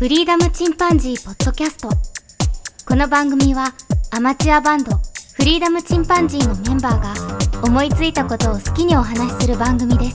[0.00, 1.90] フリーダムチンパンジーポッドキャスト
[2.88, 3.74] この番組は
[4.10, 4.92] アマチュアバンド
[5.34, 10.14] フリーダムチンパンジーのメンバーが思いついたことを好きにお話しする番組です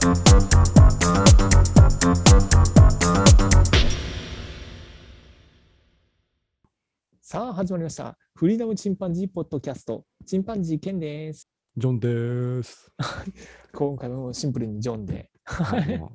[7.20, 8.18] さあ始まりました。
[8.34, 10.04] フリーダムチンパンジーポッドキャスト。
[10.26, 11.48] チンパンジーケンです。
[11.76, 12.90] ジョンです。
[13.72, 16.10] 今回もシンプルにジョンではい も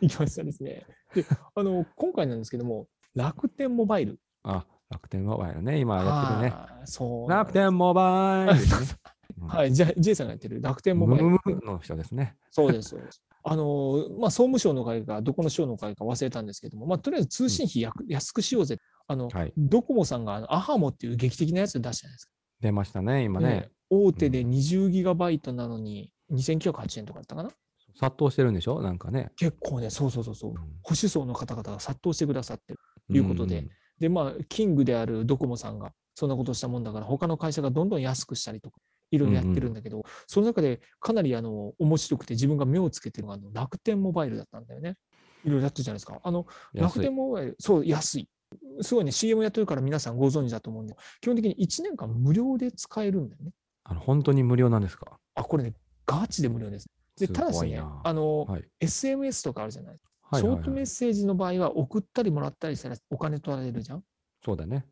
[0.00, 0.86] いきましたですね。
[1.14, 1.24] で、
[1.54, 4.12] あの、今回なんですけども、楽天モバイル。
[4.12, 6.54] うあ、楽天モバイルね、今やってるね。
[6.84, 7.30] そう。
[7.30, 8.60] 楽天モバイルね。
[9.40, 11.24] うんはい、じゃ J さんがやってる楽天モバイル。
[11.24, 12.36] ムムムの人ですね。
[12.50, 12.96] そうです。
[13.42, 18.78] あの、まあ、総務省の会か、どこの省の会か忘れたんですけども、まあ、とりあえず通信費やく安くしようぜ。
[19.06, 19.52] あの、はい。
[19.56, 22.32] ドコモさんがあのアハモっていう劇的なやつ出したじゃないですか。
[22.60, 23.70] 出ましたね、今ねね。
[23.90, 27.50] 大手で20ギガバイトなのに2908円とかだったかな？
[28.00, 28.80] 殺到してるんでしょ？
[28.82, 29.30] なんかね。
[29.36, 30.54] 結構ね、そうそうそうそうう。
[30.54, 32.78] ん保守層の方々が殺到してくださってる。
[33.10, 33.68] いうことでん
[33.98, 38.78] で、まあ、キングであるドコモさんがそんなことしたもんだから、他の会社がどんどん安くしたりとか、
[39.10, 44.96] いろいろやってるんだけど、その中でかなりあの面白くて自分が目をつけてるのがあの楽天モバイルだったんだよね。
[45.44, 46.20] いろいろやってるじゃないですか。
[46.22, 48.28] あの楽天モバイル、そう、安い。
[48.80, 53.50] すごいね、CM やってるから皆さんご存知だと思うんで、基本的に1年間無料で使えるんだよね。
[53.84, 55.18] あの本当に無料なんですか？
[55.34, 55.74] あ、これね、
[56.06, 56.86] ガチで無料です。
[57.18, 58.64] で、すただしねあの、はい。
[58.80, 59.90] SMS とかあるじゃない。
[59.90, 64.02] はいはいはいショートメッセージの場合は送ったりもらったりしたらお金取られるじゃん？
[64.44, 64.86] そうだね。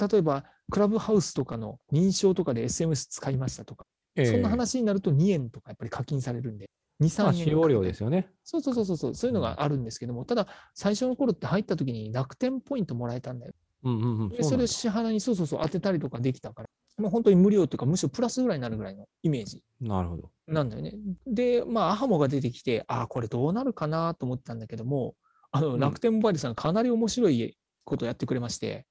[0.00, 3.84] 例えば、クラブハウスとかの認証とかで SMS 使いましたとか、
[4.16, 6.70] そんなええ話になると2円とかやっぱり課金されるんで、
[7.00, 7.24] 2、3円。
[7.24, 8.30] まあ使用料ですよね。
[8.44, 13.52] そうそうそうそうそう、そういうのがあるんですけども、ただ、最初の頃って入った時に楽天ポイントもらえたんだよ。
[13.82, 14.28] うんうんうん。
[14.30, 16.68] でそれを支払いにそうそうそう当てたりとかできたから、
[16.98, 20.30] もう本当に無料というか、むしろプラスぐらいになるぐらいのイメージなるほど。
[20.46, 20.94] なんだよね。
[21.26, 25.14] で、まあ、アハモが出てきて、ああ、これどうなるかなと思ったんだけども、
[25.50, 28.86] あのん楽天モバイルさん、かなり面白いことをやってくれまして、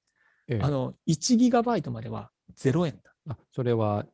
[0.48, 3.12] ええあの1ギガバイトまでは0円だ。
[3.28, 4.06] あそれは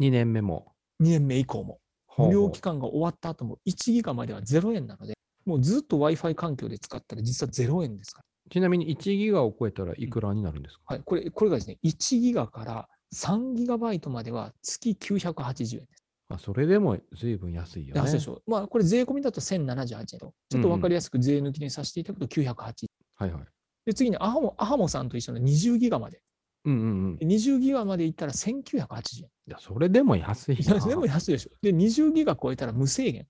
[0.00, 0.72] 2年目も。
[1.00, 1.78] 2年目以降も。
[2.16, 5.14] 無料期間が終わった後も1ギガまでは0円なので、
[5.46, 10.96] もうずっと Wi-Fi 環境で使ったら実は0円ですかちなみに1ギガを超えたらいくらになるんですか、ら。
[10.96, 16.04] はい、これこれがですね、1ギガから3ギガバイトまでは月980円です。
[16.30, 18.00] あそれでも随分安いよね。
[18.00, 18.42] 安いでしょ。
[18.46, 22.88] まあ、これ税込みだと1078円と、ちょっと分かりやすく税抜きにさせていただくと980円。
[23.16, 23.42] はいはい。
[23.86, 26.20] で、次にアハモアハモさんと一緒の20ギガまで。
[26.66, 27.30] うんうんうん。
[27.30, 29.30] い20ギガまでいったら1980円。
[29.46, 30.86] や、それでも安いいやな。
[30.86, 31.50] でも安いでしょ。
[31.62, 33.26] で、20ギガ超えたら無制限。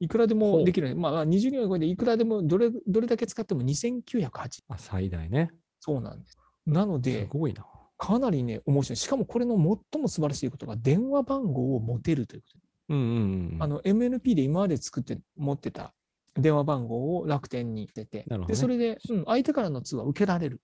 [0.00, 0.96] いくらでもできる。
[0.96, 4.30] まあ、まあ20ギガ超えていくらでもどれどれだけ使っても2980円。
[4.68, 5.50] あ最大ね。
[5.78, 6.36] そうなんです。
[6.66, 7.64] なのすで、ごいな。
[8.00, 8.96] かなりね、面白い。
[8.96, 9.56] しかもこれの
[9.92, 12.64] 最も素晴らしいことが、電話番号を持てるということで。
[12.88, 13.06] うんうん
[13.52, 13.62] うん。
[13.62, 15.92] あの、MNP で今まで作って持ってた
[16.34, 20.62] 電話番号を楽天に出て、なるほどねで、それで、うん、相手からの通話を受けられる。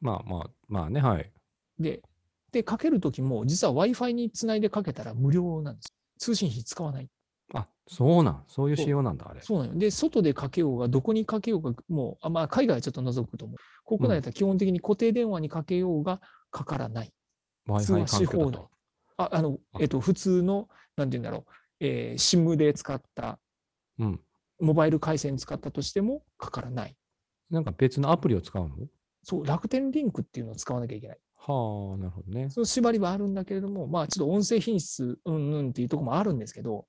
[0.00, 1.30] まあまあ、まあね、はい。
[1.78, 2.00] で、
[2.52, 5.92] で、かけるときも、実は Wi-Fi につないでかけたら無料なんです。
[6.18, 7.08] 通信費使わない。
[7.52, 8.44] あ、そうなん。
[8.48, 9.42] そういう仕様なんだ、あれ。
[9.42, 9.78] そうなのよ。
[9.78, 13.58] で、外でかけようが、どこにかけようが、もう、あまあ、海外はちょっと除くと思う。
[13.98, 17.12] 国内だったら基本的に固定電話にかけようがかからない。
[17.66, 18.70] 通 Wi-Fi 話し放題環境だと。。
[19.18, 23.38] あ、あの、あえっと、普通の、なんて言うんだろう、えー、SIM で使った、
[23.98, 24.20] うん。
[24.60, 26.96] モバイル回線使ったとしてもかからない。
[27.50, 28.76] なんか別のアプリを使うの？
[29.22, 31.18] そう、楽天リンクっていうのを使わなきゃいけない。
[31.36, 32.50] はあ、なるほどね。
[32.50, 36.86] その縛りはあるんだけれども、まあ、ちょっと音声品質、うんうんっていうところもあるんですけど、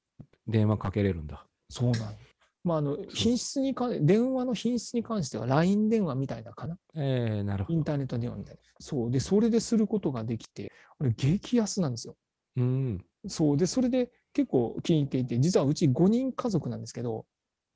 [0.48, 1.46] 電話かけれるんだ。
[1.70, 2.16] そうなん
[2.64, 6.78] まあ、あの、品質に関、電話の品質に関しては LINE 電話みたいなかな？
[6.96, 7.78] ええなるほど。
[7.78, 8.62] インターネット電話みたいな。
[8.80, 9.12] そう。
[9.12, 12.16] で、それですることができて、これ激安なんですよ。
[12.58, 13.06] うん。
[13.28, 13.58] そう。
[13.58, 17.26] で、それで結構気に入っていて、実はうち5人家族なんですけど、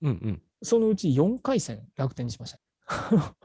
[0.02, 0.42] うんうん。
[0.62, 2.60] そのうち4回戦楽天にしました。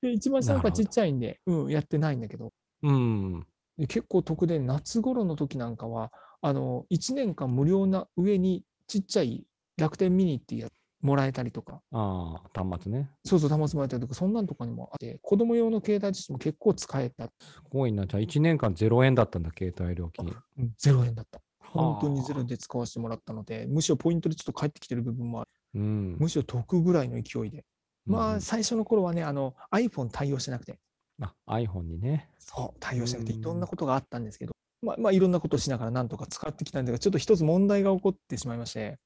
[0.00, 2.52] で、一番下の子はちっちゃいんで、うん、やってないんだけど、
[2.82, 3.46] うん。
[3.78, 9.46] で結構得で、夏頃の時なんかは、あの、1年間無料な上にちっちゃい
[9.76, 13.10] 楽天ミニっていうやつもらえたりとか、ああ、端末ね。
[13.24, 17.26] そうそう、端末もらえたりとか、そんなんとかにもあって、子供用の携帯としても結構使えた。
[17.26, 17.30] す
[17.70, 18.06] ごいな。
[18.06, 20.34] じゃあ1年間0円だったんだ、携帯料金。
[20.58, 21.40] うん0円だった。
[21.60, 25.50] 本当にゼロはあで使わせてもらったので、むしろポイントでちょっと返ってきてる部分もある。
[25.74, 26.16] うん。
[26.18, 27.64] むしろ得ぐらいの勢いで。
[28.06, 30.78] まあ、最初の頃はね、あの iPhone 対応してなくて、
[31.20, 32.30] あ、iPhone にね。
[32.38, 34.52] そう、対応してなくて、うんいろんなことがあったんですけど、
[34.82, 38.98] まあ、まあ、いろんなことをしながらなんとか使ってきたんですが、ちょっと一つ問題が起こってしまいまして、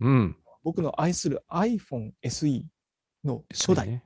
[0.00, 0.36] うん。
[0.66, 2.64] 僕の愛する iPhone SE
[3.24, 4.02] の初代、ね。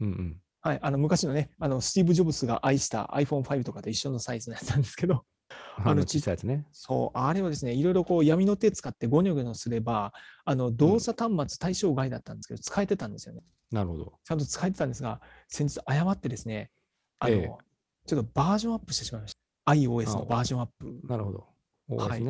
[0.00, 0.36] うんうん。
[0.60, 5.24] はい、あの昔のね、あのスティーブ・ジョブスが愛した iPhone5 とかと一緒のサイズのやつなんですけど、
[5.78, 6.66] あのの小さいやつね。
[6.72, 10.12] そう、あれはですね、いろいろこう闇の手使ってゴニョゴニョすれば、
[10.44, 13.40] あの動作端末対象外だったんですけど、使えてたんですよね。
[13.70, 14.12] なるほど。
[14.24, 16.70] ちゃんと使えてたんですが、先日誤ってですね、
[17.18, 17.50] あの、ええ
[18.06, 19.34] ちょっとバージョンアップしてしまいまし
[19.64, 19.72] た。
[19.72, 21.00] iOS のバージョンアップ。
[21.08, 21.46] なるほど。
[21.96, 22.22] はい。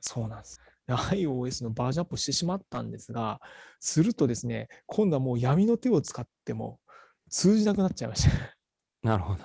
[0.00, 0.60] そうなんです。
[0.86, 3.40] で iOS のバージョンアップしてしまったんですが、
[3.80, 6.80] するとですね、今度はもう闇の手を使っても
[7.28, 8.56] 通じなくなっちゃいました。
[9.02, 9.40] なるほど。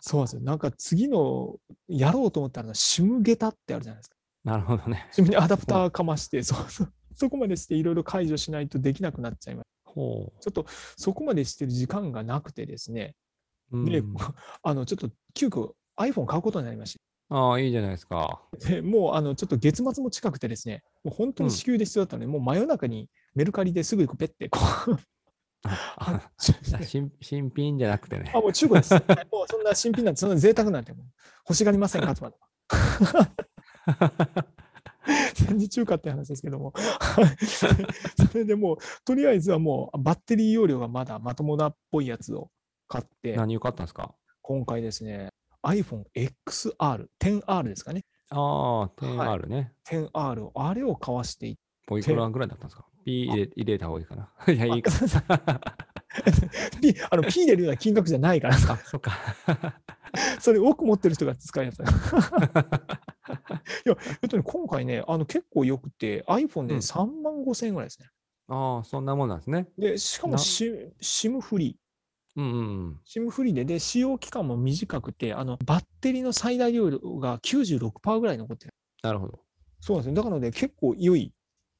[0.00, 0.42] そうなんですよ。
[0.42, 1.56] なんか次の
[1.88, 4.16] やろうと思ったら、シムゲタってあるじゃないですか。
[4.44, 5.08] なるほどね。
[5.12, 9.66] シムにアダプターかまして、そうそうそこまでしていろいろ解除しないとできなくなっちゃいます。
[9.84, 10.66] ほちょっと
[10.96, 13.14] そこまでしてる時間がなくてですね、
[13.72, 13.84] う。
[13.84, 14.16] で、うん
[14.62, 18.40] あのちょっと急遽 iPhone 買うことになりましああ、いいじゃないですか。
[18.60, 18.68] た。
[18.68, 24.96] でもうあのちょっと月末も近くてですね、もう本当に支給で必要だったので、もう真夜中にメルカリですぐペッてこう
[25.64, 26.20] あ
[26.78, 28.40] 新新品じゃなくてねあ、。
[28.40, 28.94] もう中古です。
[28.94, 30.92] はいもうそんな新品なんて、そんな贅沢なんて
[31.48, 32.36] 欲しがりませんかとまで。
[35.34, 36.72] 戦時中華って話ですけども。
[36.76, 42.50] はいそれでもう、とりあえずはもうバッテリー容量がまだまともなっぽいやつを
[42.88, 44.14] 買って、何を買ったんですか？
[44.42, 45.30] 今回ですね、
[45.66, 48.04] iPhone XR、10R ですかね。
[48.30, 48.36] あ
[48.82, 49.72] あ、10R ね。
[49.88, 54.30] 10R を、あれを買わしていって、おいくらぐらいだったんですか ?P 入れ入れた方がいいかな。
[54.52, 54.90] いや、いいか。
[56.80, 59.12] P あの P 入れるような金額じゃないからさ、あ、そっか。
[60.40, 61.84] それ多く持ってる人が使うやつだ。
[61.84, 61.88] い
[63.88, 68.08] や、えっとね、今回ね、あの結構よくて、iPhone でうん3万5千円ぐらいですね。
[68.48, 69.68] ああ、そんなもんなんですね。
[69.76, 71.85] で、しかも SIM フリー。
[72.36, 72.48] うんう
[72.90, 78.74] ん、SIM フリーでで使用期間も短くてあのバッテリーの最大容量が96%ぐらい残ってる。
[79.02, 79.40] なるほど。
[79.80, 81.32] そうなんですねだからね結構良い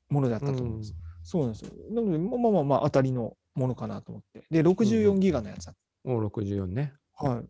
[0.09, 1.73] ものだったと思います、うん、そうなんですよ。
[1.91, 4.47] なのでまあまあまあ当たりのものかなと思って。
[4.51, 5.75] で64ギガのやつだ、
[6.07, 6.95] うん、お64ね。
[7.15, 7.43] は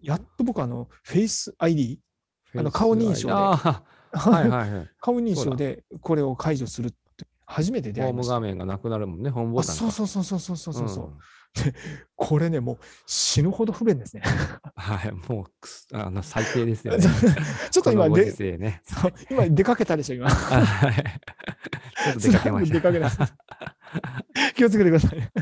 [0.00, 0.06] い。
[0.06, 2.00] やっと僕あのフェイス ID
[2.54, 3.34] あの顔認証で。
[4.14, 7.26] はいはいはい、顔認証でこれを解除するって。
[7.46, 8.34] 初めて出会いました。
[8.34, 11.18] ホーム画面がなくなるもんねホームボタンそうそうそうそうそうそうそう、うん。
[12.16, 14.22] これね、もう死ぬほど不便ですね。
[14.74, 17.04] はい、もうあの最低ですよね。
[17.70, 18.82] ちょっと今で、世ね。
[19.30, 20.30] 今出かけたでしょ、今。
[20.30, 20.94] はい。
[22.04, 22.74] ちょっと出かけました。
[22.74, 23.36] 出かけました。
[24.56, 25.32] 気をつけてください。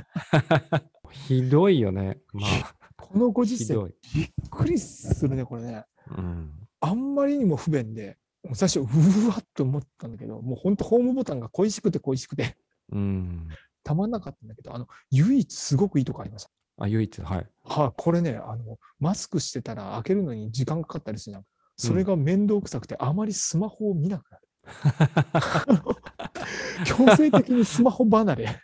[1.10, 2.18] ひどいよね。
[2.32, 3.74] まあ、このご時世。
[4.14, 5.84] びっくりするね、これね。
[6.16, 6.50] うん。
[6.80, 8.18] あんまりにも不便で、
[8.54, 12.56] 最初、うわっと思ったんだけど、もう本当、ホームボタンが恋しくて恋しくて、
[12.92, 13.48] うん。
[13.82, 16.50] たまんなかったんだけど、あの唯一すごくいいとこありました。
[16.78, 17.46] あ、唯一、はい。
[17.64, 21.44] はい、これねあの、マスクしてたら開けるのに時間かかったりするじゃん。
[21.76, 24.44] それが面倒くさくて、あまりスマホを見なくなる。
[26.84, 28.60] 強制的にスマホ離れ。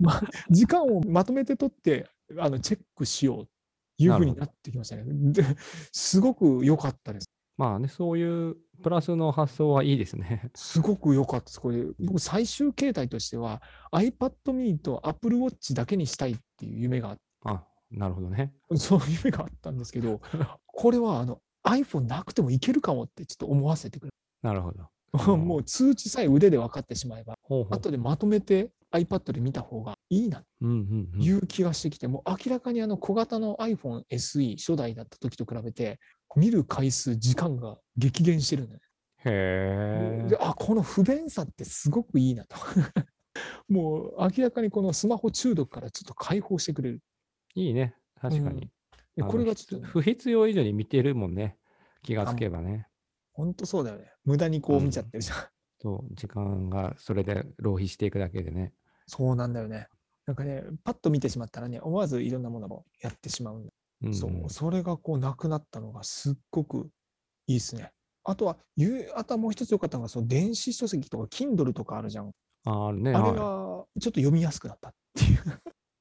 [0.00, 0.20] ま、
[0.50, 2.08] 時間をまとめて取って
[2.38, 3.50] あのチェックしようと
[3.98, 5.04] いうふうになってきましたね。
[5.06, 5.44] で
[5.92, 7.30] すごく良かったです。
[7.56, 10.50] まあね、そういうプラスの発想はいいですね。
[10.54, 11.60] すごく良かったです。
[11.60, 18.52] これ、僕、最終形態としては iPad mini と Apple Watch だけにしたいっていう夢があっあ、なるほどね。
[18.76, 20.20] そういう夢があったんですけど、
[20.66, 24.10] これはあの iPhone なくてもいけるかもってちょっと思わせてくれ
[24.42, 24.88] なるほど。
[25.36, 27.74] もう通知さえ腕で分かってしまえば、ほうほう。
[27.74, 30.44] 後でまとめて iPad で見た方がいいな。
[30.60, 35.98] という気がしてきて、もう明らかにあの小型の iPhone SE 初代だった時と比べて、
[36.38, 38.84] 見る回数、時間が激減してるんだよね。
[39.24, 40.28] へえ。
[40.28, 42.56] であこの不便さってすごくいいなと。
[43.68, 47.02] もう明らかにこのスマホ中毒からちょっと解放してくれる。
[47.54, 47.94] いいね。
[48.20, 48.60] 確かに。
[48.60, 51.56] であのこれがちょっとね、不必要以上に見てるもんね。
[52.02, 52.88] 気がつけばね。
[53.32, 54.12] 本当そうだよね。
[54.24, 55.36] 無駄にこう見ちゃってるじゃん。
[55.80, 58.72] そう、時間がそれで浪費していくだけでね。
[59.06, 59.88] そうなんだよね。
[60.26, 63.72] なんかね、パッと見てしまったらね、思わずいろんなものをやってしまうんだ。
[64.02, 66.90] うん、そう、それがこうなくなったのがすっごく
[67.46, 67.90] いいですね。
[68.24, 72.32] あとは、ゆあとはもう一つ良かったのが、その電子書籍とか Kindle とかあるじゃん。
[72.64, 73.14] あね。
[73.14, 75.38] あれがはいちょっと読みやすくなったっていう。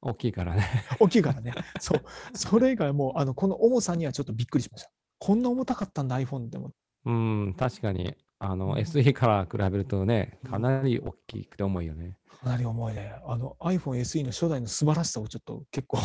[0.02, 0.68] 大きいからね。
[1.00, 1.54] 大きいからね。
[1.80, 2.04] そう。
[2.34, 4.92] それがもう、あの、この重さにはちょっとびっくりしました。
[5.20, 6.72] こんな重たかったんだ、iPhone でも。
[7.06, 8.16] うん、確かに。
[8.40, 12.18] あの、うん SE から比べるとね、かなり大きくて重いよね。
[12.42, 13.16] かなり重いね。
[13.26, 16.00] あの iPhone SE の初代の素晴らしさをちょっと結構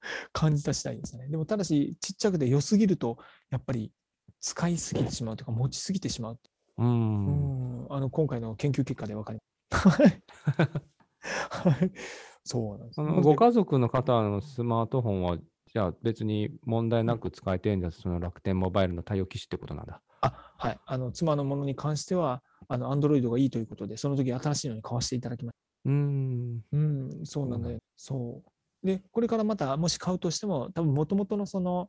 [0.32, 1.28] 感じた次第ですね。
[1.28, 3.18] でもただし、ちっちゃくて良すぎると、
[3.50, 3.92] やっぱり
[4.40, 6.38] 使いすぎてしまうとか、持ちすぎてしまう。
[6.78, 6.82] う。
[6.82, 9.38] うんん、あの今回の研究結果で分かり
[9.70, 9.88] ます。
[9.88, 10.22] はい
[11.70, 11.92] はい。
[12.44, 13.00] そうなんです。
[13.00, 20.00] あなのでのご家族の方のスマートフォンは、じゃあ別に問題なく使えてるんだ、その楽天モバイルの対応機種ってことなんだ。
[20.22, 20.80] あはい。
[20.86, 26.60] あの妻のものに関しては、あの Android がいいということで、その時新しいのに買わせていただきましうーん。
[26.70, 26.78] た。
[26.78, 27.78] うん、そうなんだよ。
[27.96, 28.50] そう。
[28.82, 31.88] で、これからまたもし買うとしても、多分元々のその、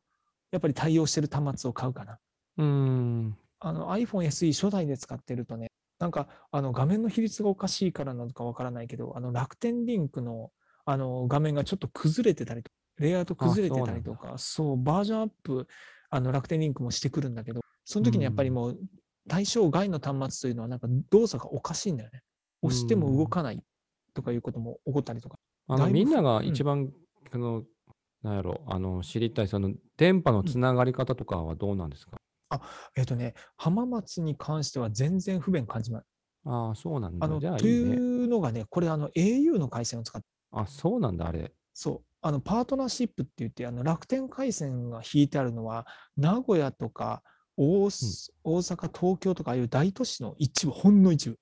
[0.52, 2.20] やっぱり対応してる端末を買うかな。
[2.58, 3.38] うーん。
[3.60, 5.68] あの iPhone SE 初代で使ってるとね、
[6.00, 10.52] なんかあの画面の比率がおかしいからなのかわからないけど、あの楽天リンクの
[10.86, 15.68] あの画面がちょっと崩れてたりとレイアウト崩れてたりとか、そうバージョンアップ、
[16.10, 18.80] あの楽天リンクもしてくるんだけど、その時にやっぱりもう
[19.28, 22.22] 対象外の端末というのはなんか動作がおかしいんだよね。
[22.62, 23.62] 押しても動かない
[24.14, 25.38] とかいうことも起こったりとか。
[25.68, 26.92] あの、みんながうん一番、
[27.32, 27.64] あの、
[28.24, 32.18] なんやろ、あの、知りたい、その、電波のつながり方とかはどうなんですか、
[32.96, 36.04] えっ、とね、浜松に関しては全然不便感じない。
[36.46, 37.26] ああ、そうなんだ。
[37.26, 38.24] あのとい。
[38.24, 41.54] うのがね、これあの au の回線を使ってあ、そうなんだ、あれ。
[41.74, 45.86] そう、あのパートナーシップって言って、あの楽天回線が引いてあるのは、
[46.18, 47.22] 名古屋とか
[47.56, 51.40] 大阪、大阪東京とかああいう大都市の一部、ほんの一部。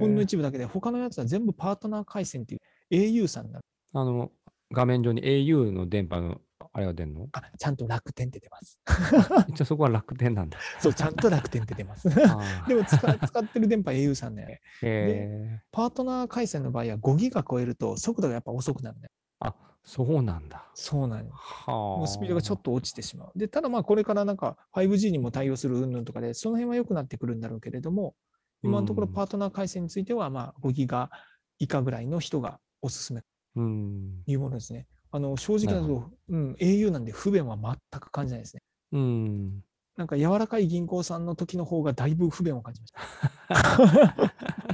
[0.00, 3.64] ほんの一部だけで、他のやつは全部パートナー回線っていう au さんになる。
[3.94, 4.30] あの、
[4.72, 6.40] 画面上に au の電波の、
[6.72, 7.28] あれが出るの？
[7.32, 8.80] あ、ちゃんと楽天って出ます。
[9.48, 10.58] 一応そこは楽天なんだ。
[10.80, 12.08] そう、ちゃんと楽天って出ます。
[12.26, 15.62] あ でも使使ってる電波 au さんね、ーへえ。
[15.70, 19.08] パートナー回線の場合は5ギガ超えると速度がやっぱ遅くなるね。
[19.40, 19.54] あ、
[19.84, 20.64] そうなんだ。
[20.74, 22.06] そうなんよはあ。
[22.06, 23.32] スピードがちょっと落ちてしまう。
[23.38, 28.14] で、ただまあこれからなんか 5G にも対応する云々とかで、その辺は良くなってくるんだろうけれども、
[28.62, 31.10] 今のところうんパートナー回線についてはまあ5ギガ
[31.58, 33.22] 以下ぐらいの人がおすすめ
[33.56, 34.22] うん。
[34.24, 34.86] というものですね。
[35.10, 38.62] あの正直ななると、うん、au なんで不便は全く感じないですね。
[38.92, 39.60] うん。
[39.96, 42.92] なんか柔らかい銀行さんの時の方がだいぶ不便を感じまし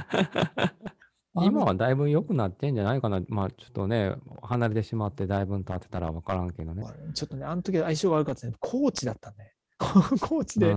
[0.09, 0.79] た。
[1.43, 3.21] 今はだいぶ良くなってんじゃないかな。
[3.27, 6.83] まあちょっとね、離れてしまってだいぶ経ってたら分からんけどね。
[7.13, 8.53] ちょっとね、あの時は相性が悪かったね。
[8.59, 9.53] コーチだったんで。
[9.79, 9.85] コ
[10.39, 10.67] ーチで。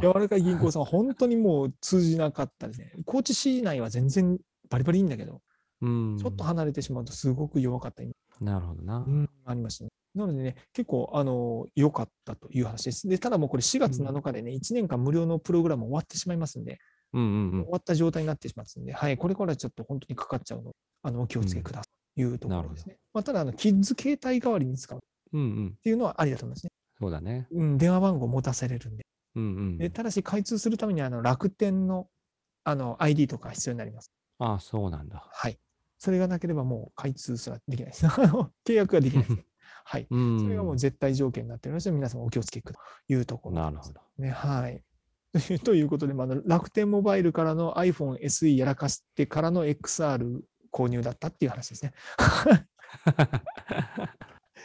[0.00, 2.92] 柔らかい銀行さんは本当にもう通じなかったですね。
[3.04, 4.38] 高知市内は全然
[4.70, 5.42] バリバリいいんだけど、
[5.82, 6.18] うん。
[6.18, 8.02] ちょっと離れてしまうとすごく弱かった
[8.42, 9.04] なるほどな。
[9.06, 9.90] うんありましたね。
[10.14, 13.06] なのでね、結構、あの、良かったという話です。
[13.06, 16.78] で、ただもうこれ4月7日でね、1年間無料のプログラム終わってしまいますんで、
[17.12, 17.72] うんうんうん終。
[17.72, 22.96] わった状態になってしまうんで、はい、これからちょっと本当にかかっちゃうので、あの、お気をつけくださいというところですね。
[23.12, 25.00] まあ、ただ、あの、キッズ携帯代わりに使うっ
[25.32, 25.74] うんうん。
[25.82, 26.70] ていうのはありだと思いますね。
[27.00, 27.46] そうだね。
[27.50, 29.06] うん、電話番号持たせれるんで。
[29.36, 29.78] うんうん。
[29.78, 32.08] でただし、開通するためにはあの楽天の
[32.64, 34.12] あの ID とか必要になります。
[34.38, 35.26] ああ、そうなんだ。
[35.32, 35.58] はい。
[35.98, 38.06] それがなければもう開通すらできないです。
[38.66, 39.44] 契約ができないです。
[39.84, 40.06] はい。
[40.10, 40.40] うん。
[40.40, 44.00] それがもう絶対条件になっておりますので、皆様お気をつけくというところなるほど。
[44.18, 44.30] ね。
[44.30, 44.82] はい。
[45.64, 50.42] ということで、まあ楽天モバイルからの iPhone SE やらかしてからの XR
[50.72, 51.92] 購入だったっていう話ですね。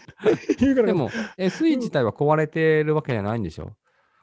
[0.85, 3.71] でも、SE 自体は壊れてるわけじゃないんでしょ？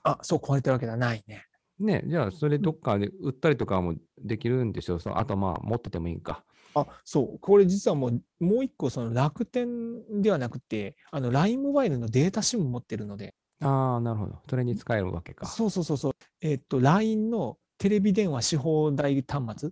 [0.04, 1.44] あ、そう、壊れてるわけではないね。
[1.78, 4.98] ね、じゃあ、それどっかで売ったりとかもできるんでしょ？
[4.98, 6.44] そうあと、まあ、持っててもいいんか。
[6.74, 14.38] あ、そう、これ実はもう、もう一個、その楽天ではなくて、あの、LINE モバイルのデータ SIM 持ってるので、ああ、なるほど。
[14.48, 15.46] それに使えるわけか。
[15.46, 19.70] そうそうそうそう、えっと、LINE のテレビ電話し放題端末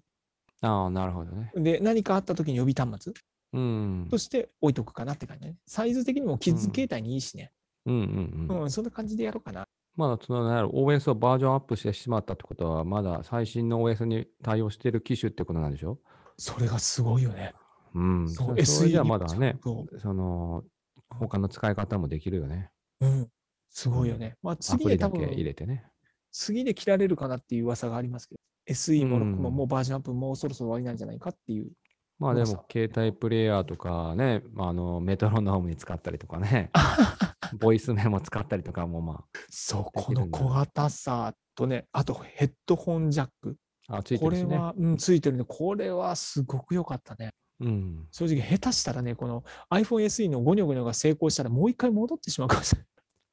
[0.63, 1.53] ああ、なるほどね。
[1.55, 3.17] で、何かあった時に予備端末うん。
[3.53, 5.57] として置いとくかなって感じね。
[5.67, 7.53] サイズ的にもキッズうん携帯にいいしね。
[7.87, 8.63] うんうんうん。
[8.63, 9.67] うん、そんな感じでやろうかな。
[9.97, 15.99] まだそのなんやろ OS をバージョンアップしてしまったってことは、まだ最新の OS に対応している機種ってことなんでしょ？
[16.37, 17.55] それがすごいよね。
[17.95, 18.29] うん。
[18.29, 20.63] そうそれそれじゃ SE まだね、そその、
[21.09, 22.71] 他の使い方もできるよね。
[23.01, 23.07] う。
[23.07, 23.29] うん。
[23.69, 24.37] すごいよね。
[24.43, 25.85] まあ、ア次で多プリだけ入分、れてね。
[26.31, 28.41] 次で切られるかなっていう噂がありますけど、
[28.73, 31.73] SE もうんももうバージョンアップもうそろそろ終わりなんじゃないかっていう。
[32.21, 36.71] まあで噂も、携帯プレイヤーとかね、まああのメトロノームに使ったりとかね、
[37.59, 43.57] ボイスメモ使ったりとかもまそう、この小型さとね、あとヘッドホンジャック。
[43.89, 44.45] あ、あついてるしね。
[44.45, 45.45] これは、うん、ついてるね。
[45.49, 47.33] これはすごく良かったね。
[47.61, 48.07] うん。
[48.13, 52.89] 正直、下手したらね、この iPhone SE のゴニョゴニョが成功したらもう一回戻ってしまうかもしれない。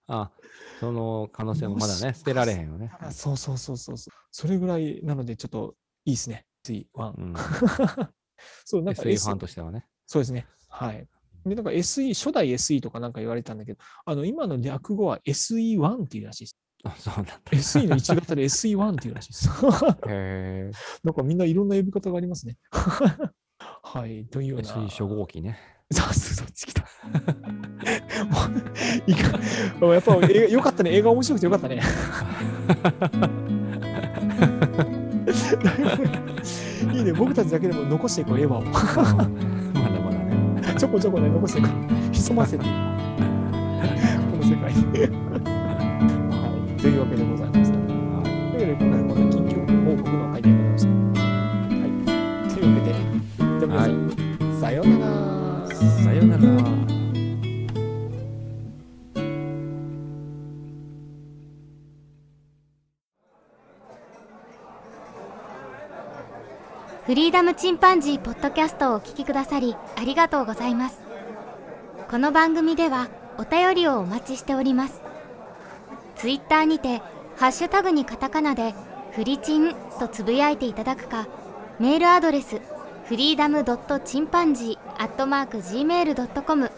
[0.10, 0.32] あ、
[0.80, 2.92] その可能性もまだね、 捨てられへんよね。
[3.00, 4.14] あそうそうそうそうそう。
[4.32, 5.76] それぐらいなので、ちょっと
[6.06, 6.46] いいですね。
[6.66, 6.86] SE1。
[7.18, 7.34] うん。
[8.66, 9.86] そう、なんか SE ファンとしてはね。
[10.06, 10.46] そうですね。
[10.70, 11.08] はい。
[11.46, 16.58] で、なんか SE、初代 SE とかなんか言われたんだけど、あの、今の略語は SE1 っていうらしいです。
[16.84, 17.40] あ、そうなんだ。
[17.52, 19.50] SE の1型で SE1 っていうらしいです。
[20.08, 20.72] へ
[21.04, 22.58] なんかみんないろんな呼び方がありますね。
[23.60, 24.26] はい。
[24.26, 24.62] というよえ。
[24.62, 24.70] うな。
[24.70, 25.58] SE 初号機ね。
[25.92, 26.82] さすそっち来た。
[28.26, 28.40] も
[29.08, 29.40] ういか
[29.94, 30.94] やっぱ映画よかったね。
[30.94, 31.82] 映画面白くてよかったね。
[36.94, 37.14] いいね。
[37.14, 38.62] 僕たちだけでも残していこう、映画を。
[38.62, 40.76] まだまだね。
[40.78, 42.14] ちょこちょこね、残していこう。
[42.14, 42.78] 潜ませていこう。
[44.32, 44.84] この世界に。
[46.32, 46.82] はい。
[46.82, 47.72] というわけでございます。
[47.72, 47.82] はい
[48.58, 49.56] というわけで、今回こんな緊急
[49.92, 50.57] 報告の回で
[67.08, 71.02] フリーダムチンパンジーポッドキャストをお聞きくださりありがとうございます。
[72.10, 75.02] この番組ではお便りをお待ちしております。
[76.18, 77.02] ツイッターにて
[77.38, 78.74] ハッシュタグにカタカナで
[79.14, 81.30] フリチンとつぶやいていただくか
[81.80, 82.60] メールアドレス
[83.06, 86.70] フリーダムドットチンパンジーアットマーク Gmail.com